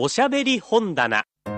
[0.00, 1.24] おしゃべり本棚。
[1.44, 1.50] こ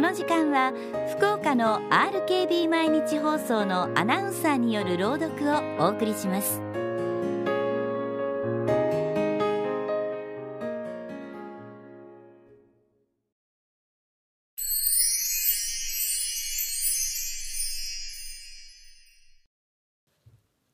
[0.00, 0.72] の時間は
[1.16, 6.62] 福岡の RKB 毎日放送のアナウンサーによる朗読をお送りします。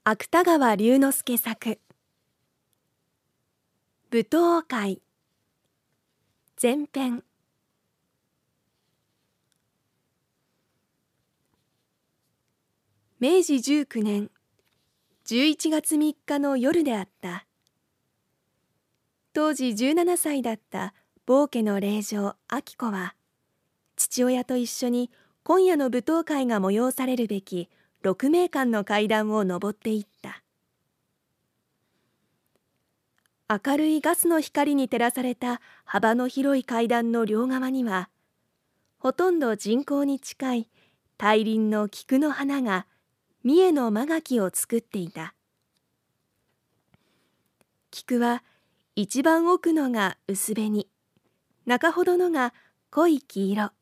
[0.04, 1.78] 芥川龍之介作
[4.14, 5.02] 舞踏会。
[6.62, 7.24] 前編。
[13.18, 14.30] 明治19年。
[15.26, 17.44] 11月3日の夜であった。
[19.32, 20.94] 当時17歳だった
[21.26, 23.16] 坊家の令嬢明子は
[23.96, 25.10] 父親と一緒に
[25.42, 27.68] 今夜の舞踏会が催されるべき
[28.02, 30.44] 六名間の階段を上っていった
[33.64, 38.08] 明るいガスの光に照らされた幅の広い階段の両側には
[38.98, 40.68] ほとんど人工に近い
[41.18, 42.86] 大輪の菊の花が
[43.44, 45.34] 三重の間垣を作っていた。
[47.90, 48.42] 菊は
[48.96, 50.88] 一番奥のが薄紅
[51.66, 52.54] 中ほどのが
[52.90, 53.72] 濃い黄色。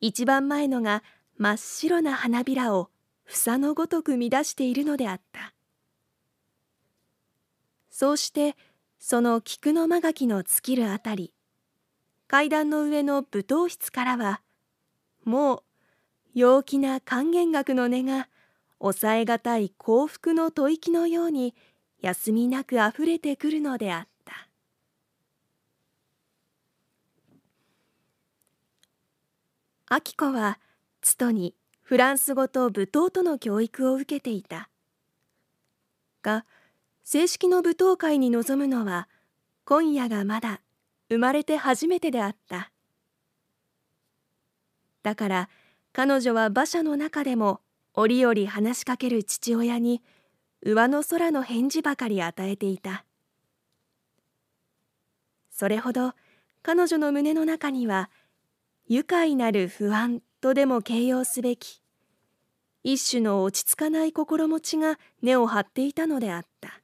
[0.00, 1.02] 一番前のが
[1.38, 2.90] 真っ白な花びらを
[3.24, 5.54] 房のごとく乱しているのであった。
[7.92, 8.56] そうして
[8.98, 11.32] その菊の間垣の尽きるあたり
[12.26, 14.40] 階段の上の舞踏室からは
[15.24, 15.62] もう
[16.34, 18.28] 陽気な管弦楽の音が
[18.80, 21.54] 抑えがたい幸福の吐息のように
[22.00, 24.48] 休みなくあふれてくるのであった。
[29.90, 30.58] 明子は
[31.02, 34.70] つとにフランス語と舞踏との教育を受けていた。
[36.22, 36.46] が
[37.04, 39.08] 正式の舞踏会に臨むのは
[39.64, 40.60] 今夜がまだ
[41.08, 42.70] 生まれて初めてであった。
[45.02, 45.48] だから
[45.92, 47.60] 彼女は馬車の中でも
[47.94, 50.02] 折々話しかける父親に
[50.62, 53.04] 上の空の返事ばかり与えていた。
[55.50, 56.14] それほど
[56.62, 58.10] 彼女の胸の中には
[58.88, 61.82] 愉快なる不安とでも形容すべき
[62.84, 66.81] 一種の落ち着かない心持ちが根を張っていたのであった。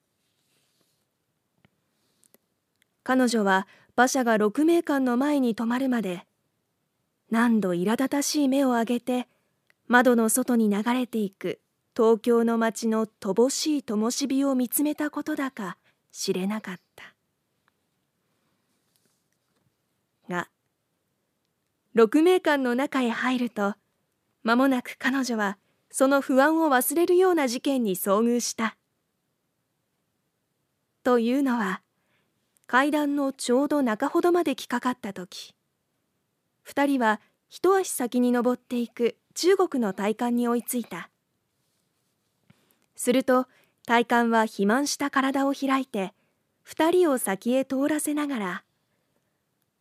[3.09, 6.27] 彼女は馬車が六名間の前に止まるまで
[7.31, 9.29] 何度苛立たしい目を上げて
[9.87, 11.59] 窓の外に流れていく
[11.97, 15.79] 東京の街の乏しい灯火を見つめたことだか
[16.13, 17.15] 知れなかった。
[20.29, 20.51] が
[21.95, 23.75] 六名館の中へ入ると
[24.43, 25.57] 間もなく彼女は
[25.91, 28.77] その不安を忘れるような事件に遭遇した。
[31.03, 31.81] というのは
[32.69, 35.55] 階段のちょうど中ほどまで来かかった時
[36.63, 37.19] 二人は
[37.49, 41.09] 一足先に登っていく中国の体幹に追いついた。
[42.95, 43.47] すると
[43.87, 46.13] 体幹は肥満した体を開いて
[46.63, 48.65] 二人を先へ通らせながら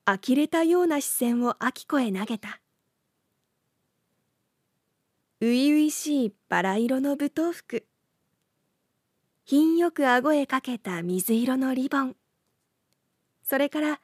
[0.06, 2.62] 呆れたような視線を明子へ投げた。
[5.42, 7.86] 初々しいバラ色の舞踏服。
[9.44, 12.16] 品よく顎へかけた水色のリボン。
[13.50, 14.02] それから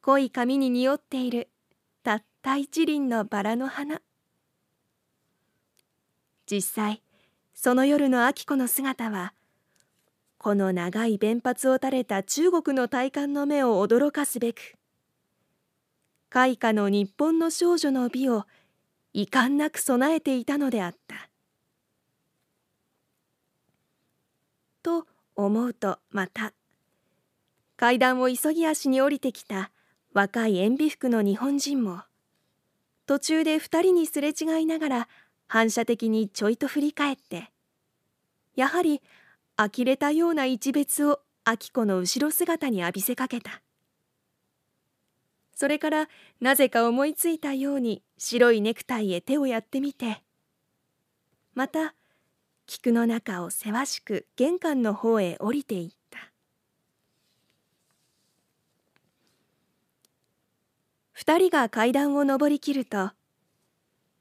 [0.00, 1.50] 濃い髪に匂っている
[2.02, 4.00] たった一輪のバラの花。
[6.46, 7.02] 実際
[7.52, 9.34] その夜の明子の姿は
[10.38, 14.74] この長い弁髪を垂れた中国の体幹の目を驚かすべく
[16.30, 18.46] 開花の日本の少女の美を
[19.12, 21.28] 遺憾なく備えていたのであった。
[24.82, 25.06] と
[25.36, 26.54] 思うとまた
[27.82, 29.72] 階段を急ぎ足に降りてきた
[30.12, 32.02] 若い塩ビ服の日本人も
[33.06, 35.08] 途中で二人にすれ違いながら
[35.48, 37.50] 反射的にちょいと振り返って
[38.54, 39.00] やはり
[39.56, 43.62] 呆れたような一別を明子の後ろ姿に浴びせかけた。
[45.52, 46.08] それから
[46.40, 50.22] なぜか思いついたように白いネクタイへ手をやってみて
[51.56, 51.96] また
[52.68, 56.31] 菊の中をせわしく玄関の方へ降りていった。
[61.24, 63.12] 二人が階段を上りきると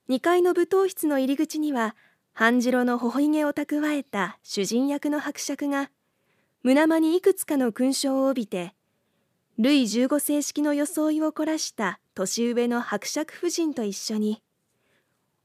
[0.07, 1.95] 2階の舞踏室の入り口には
[2.31, 5.89] 半白の頬ひげを蓄えた主人役の伯爵が
[6.61, 8.75] 胸間にいくつかの勲章を帯びて
[9.57, 14.43] ルイ15世式の装いを凝らした年上の伯爵夫人と一緒に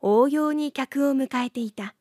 [0.03, 1.95] 応用に客を迎えていた。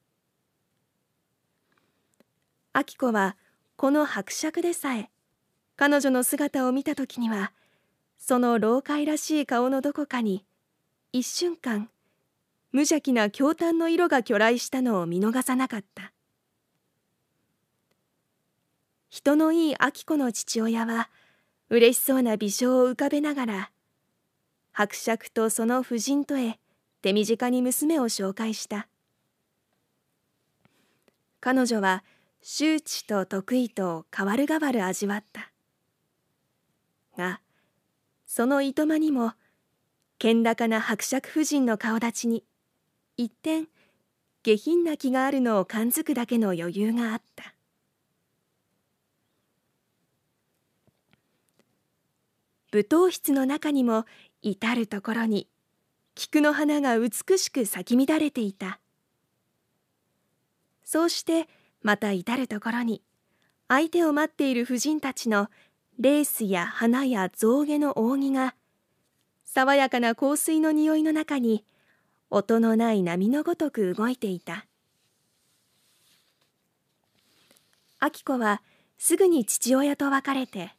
[2.74, 3.38] 明子は
[3.78, 5.10] この伯爵でさえ
[5.78, 7.54] 彼女の姿を見た時には
[8.18, 10.46] その老快らしい顔のどこかに
[11.12, 11.90] 一瞬間
[12.72, 16.12] 無邪気な驚嘆の色が巨来したのを見逃さなかった。
[19.10, 21.10] 人のいい明子の父親は
[21.70, 23.72] 嬉しそうな微笑を浮かべながら
[24.74, 26.60] 伯爵とその夫人とへ
[27.02, 28.90] 手短に娘を紹介した。
[31.40, 32.04] 彼女は
[32.42, 35.52] 周知と得意と変わる変わる味わった。
[37.18, 37.40] が
[38.36, 39.32] そのいとまにも
[40.20, 42.44] 健高な伯爵夫人の顔立ちに
[43.16, 43.70] 一点
[44.44, 47.56] 下品な気があるのを感づくだけの余裕があった。
[52.74, 54.04] 舞踏室の中にも
[54.42, 55.48] 至る所に
[56.14, 58.82] 菊の花が美しく咲き乱れていた。
[60.84, 61.48] そうして
[61.82, 63.02] また至る所に
[63.70, 65.48] 相手を待っている婦人たちの
[65.98, 68.56] レースや花や象牙の扇が
[69.46, 71.64] 爽やかな香水の匂いの中に
[72.30, 74.66] 音のない波のごとく動いていた。
[78.02, 78.62] 明子は
[78.98, 80.74] すぐに父親と別れて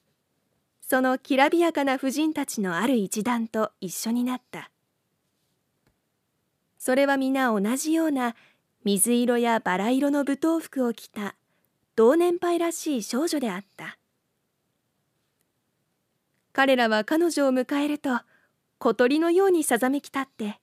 [0.82, 4.70] そのきらびやかな婦人たちのある一団と一緒になった。
[6.78, 8.36] それは皆同じような
[8.84, 11.34] 水色やバラ色の舞踏服を着た
[11.96, 13.98] 同年配らしい少女であった。
[16.56, 18.18] 彼らは彼女を迎えると
[18.78, 20.58] 小鳥のようにさざめき立って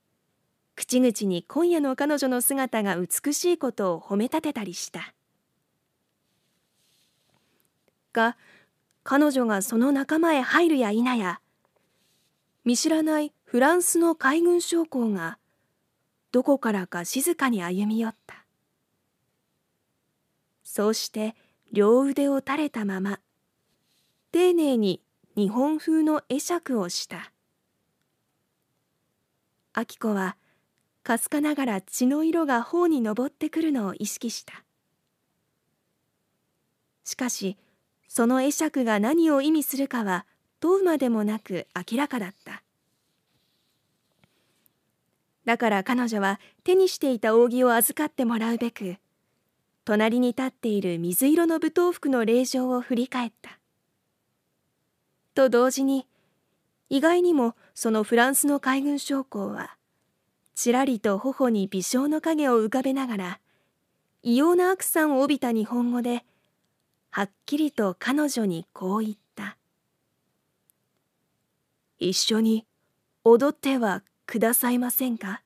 [0.73, 5.13] 口々に今夜の彼女の姿が美しいことを褒めたてたりした。
[8.11, 8.37] が
[9.03, 11.41] 彼女がその仲間へ入るや否や
[12.65, 15.37] 見知らないフランスの海軍将校が
[16.31, 18.47] どこからか静かに歩み寄った。
[20.63, 21.35] そうして
[21.71, 23.19] 両腕を垂れたまま
[24.31, 25.02] 丁寧に
[25.35, 27.31] 日本風の会釈をした。
[29.75, 30.37] 明子は
[31.01, 34.63] かすかながら血の色が頬に上ってくるのを意識した。
[37.03, 37.57] しかし
[38.07, 40.27] その会釈が何を意味するかは
[40.59, 42.61] 問うまでもなく明らかだった。
[45.45, 48.97] だから彼女は手にしていた扇を預かってもらうべく
[49.83, 53.59] 隣に立っている水色の舞踏服の令状を振り返った。
[55.33, 56.07] と同時に
[56.89, 59.75] 意外にもそのフランスの海軍将校は
[60.55, 63.39] ちらりと頬に微笑の影を浮かべながら
[64.21, 66.23] 異様な悪さを帯びた日本語で
[67.09, 69.57] はっきりと彼女にこう言った
[71.99, 72.65] 「一緒に
[73.23, 75.41] 踊ってはくださいませんか?」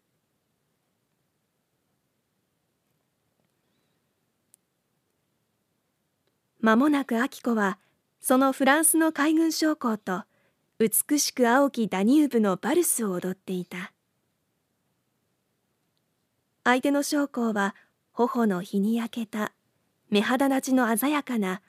[6.60, 7.80] まもなく明子は
[8.20, 10.24] そのフランスの海軍将校と
[10.80, 13.94] 美しく青きダニューブのバルスを踊っていた。
[16.64, 17.76] 相手の将校は
[18.12, 19.54] 頬の日に焼けた
[20.10, 21.62] 目肌立ちの鮮やかな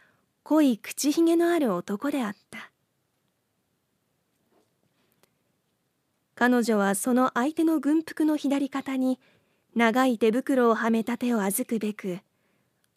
[0.42, 2.70] 濃い口ひげのある男であった。
[6.34, 9.18] 彼女はその相手の軍服の左肩に
[9.74, 12.18] 長い手袋をはめた手を預くべく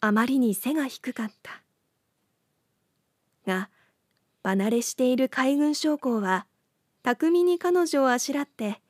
[0.00, 1.61] あまりに背が低かった。
[3.46, 3.70] が
[4.42, 6.46] 離れしている海軍将校は
[7.02, 8.80] 巧みに彼女をあしらって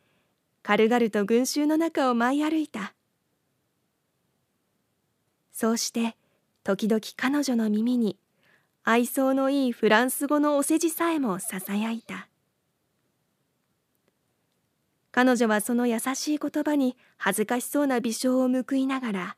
[0.63, 2.95] 軽々と群衆の中を舞い歩いた。
[5.53, 6.17] そうして
[6.65, 8.19] 時々彼女の耳に
[8.85, 12.29] 愛想のいいフランス語のお世辞さえもささやいた。
[15.13, 19.37] 彼女はその優しい言葉に恥ずかしそうな微笑を報いながら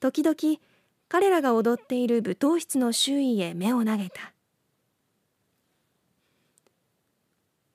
[0.00, 0.58] 時々
[1.08, 4.32] 彼らが踊っている舞踏室の周囲へ目を投げた。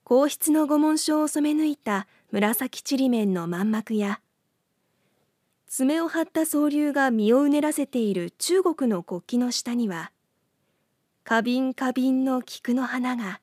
[0.04, 4.20] 皇室の御紋章を染め抜いた紫ちりめんの満幕や
[5.66, 10.12] 爪を張った総流が身をうねらせている中国の国旗の下には
[11.24, 13.40] 花瓶花瓶の菊の花が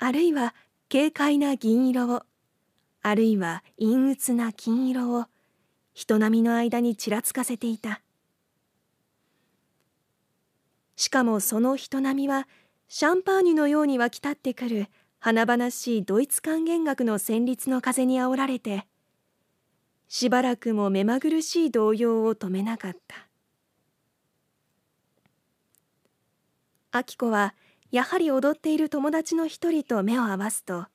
[0.00, 0.56] あるいは
[0.90, 2.24] 軽快な銀色を
[3.02, 5.26] あるいは陰鬱な金色を
[5.94, 8.00] 人波の間にちらつかせていた。
[10.96, 12.48] しかもその人波は
[12.88, 14.88] シャンパーニュのように湧き立ってくる
[15.18, 18.86] 華々しいドイツ管弦楽の旋律の風にあおられて
[20.08, 23.26] しばらくも目まぐるしい動揺を止めなかった。
[26.94, 27.54] 明子は
[27.90, 30.86] やはり踊っている友達の一人と目を合わすと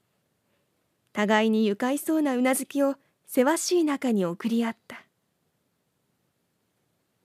[1.13, 2.95] 互いに愉快そうなうなずきを
[3.27, 5.03] せわしい中に送り合った。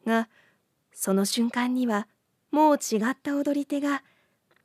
[0.05, 0.29] が
[0.93, 2.07] その瞬間には
[2.57, 4.03] もう違った踊り手が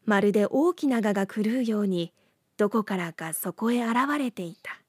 [0.05, 2.13] まるで大きな蛾が狂うように
[2.55, 4.79] どこからかそこへ現れていた。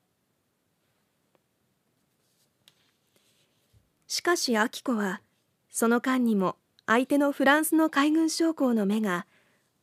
[4.06, 5.20] しかし明子は
[5.68, 6.54] その間にも
[6.86, 9.26] 相手のフランスの海軍将校の目が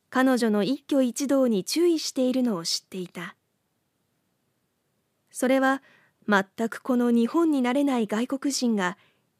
[0.09, 3.35] 彼女の一挙一動に注意しているのを知っていた。
[5.29, 5.83] それは
[6.25, 8.97] 全くこの日本になれない外国人が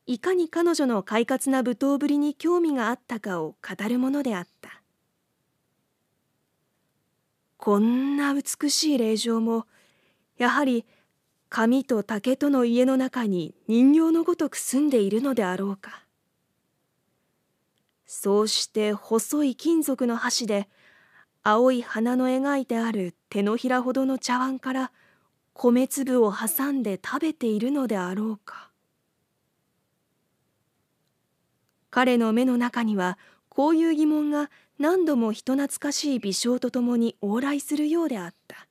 [0.09, 4.81] いかに彼女の快活な舞踏ぶりに興味があったかを語るものであった。
[7.57, 9.67] こんな美しい霊場も
[10.39, 10.83] やはり
[11.47, 16.03] 紙と竹との家の中に人形のごとく住んでいるのであろうか。
[18.07, 20.69] そうして細い金属の箸で
[21.43, 24.91] 青い花の描いてある手のひらほどの茶碗から
[25.53, 28.68] 米粒を挟んで食べているのであろうか。
[31.89, 33.17] 彼の目の中には
[33.49, 38.67] こういう疑問が何度も人懐かしい微笑とともに往来するようであった。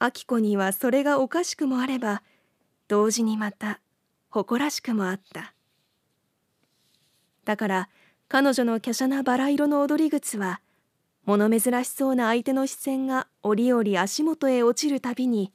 [0.00, 2.22] 明子にはそれがおかしくもあれば
[2.86, 3.80] 同時にまた
[4.30, 5.54] 誇らしくもあった。
[7.44, 7.88] だから
[8.28, 10.60] 彼女の華奢なバラ色の踊り靴は
[11.24, 15.52] 物珍しそうな相手の視線が折々足元へ落ちるたびに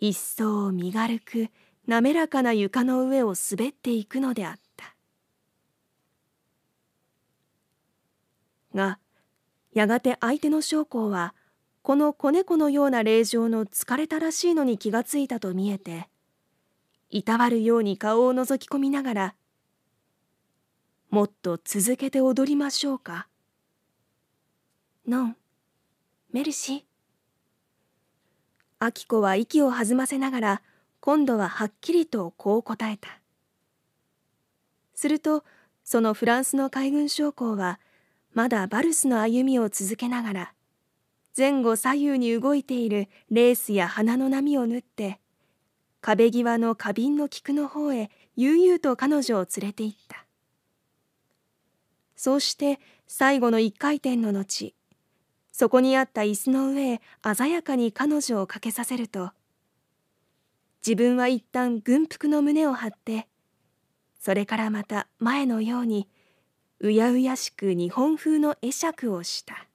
[0.00, 1.48] 一層身軽く
[1.92, 4.96] 滑らかな床の上を滑っていくのであった。
[8.74, 8.98] が
[9.74, 11.34] やがて相手の将校は
[11.82, 16.08] この子猫のような霊場の疲れたらしいのに気がついたと見えて
[17.10, 19.34] いたわるように顔を覗き込みながら
[21.10, 23.28] 「もっと続けて踊りましょうか」
[25.06, 25.36] 「ノン
[26.30, 26.84] メルシー」
[28.80, 30.62] 明子は息を弾ませながら
[31.02, 33.08] 今度ははっきりとこう答えた。
[34.94, 35.42] すると
[35.82, 37.80] そのフランスの海軍将校は
[38.34, 40.52] まだバルスの歩みを続けながら
[41.36, 45.18] 前後左右に動いているレースや花の波を縫って
[46.00, 50.24] 壁際の花瓶の菊の方へ悠々と彼女を連れて行った。
[52.14, 52.78] そうして
[53.08, 54.72] 最後の一回転の後
[55.50, 57.00] そこにあった椅子の上へ
[57.36, 59.32] 鮮やかに彼女をかけさせると
[60.84, 63.28] 自分は一旦軍服の胸を張って
[64.18, 66.08] それからまた前のように
[66.80, 69.68] うやうやしく日本風の会釈をした。